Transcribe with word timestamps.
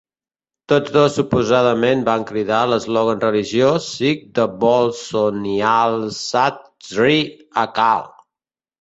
Tots 0.71 0.93
dos 0.95 1.11
suposadament 1.19 2.01
van 2.07 2.25
cridar 2.31 2.63
l'eslògan 2.71 3.23
religiós 3.25 3.91
sikh 3.99 4.25
de 4.41 4.49
Bole 4.67 4.99
So 5.03 5.25
Nihal, 5.39 6.03
Sat 6.25 6.61
Sri 6.93 7.17
Akal!! 7.69 8.15